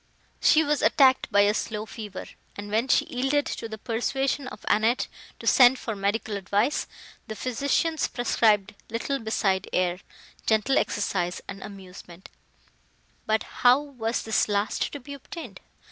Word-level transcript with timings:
She 0.41 0.63
was 0.63 0.81
attacked 0.81 1.31
by 1.31 1.41
a 1.41 1.53
slow 1.53 1.85
fever, 1.85 2.25
and 2.55 2.71
when 2.71 2.87
she 2.87 3.05
yielded 3.05 3.45
to 3.45 3.69
the 3.69 3.77
persuasion 3.77 4.47
of 4.47 4.65
Annette 4.67 5.07
to 5.37 5.45
send 5.45 5.77
for 5.77 5.95
medical 5.95 6.37
advice, 6.37 6.87
the 7.27 7.35
physicians 7.35 8.07
prescribed 8.07 8.73
little 8.89 9.19
beside 9.19 9.69
air, 9.71 9.99
gentle 10.47 10.79
exercise 10.79 11.39
and 11.47 11.61
amusement: 11.61 12.31
but 13.27 13.43
how 13.43 13.79
was 13.79 14.23
this 14.23 14.47
last 14.49 14.91
to 14.91 14.99
be 14.99 15.13
obtained? 15.13 15.59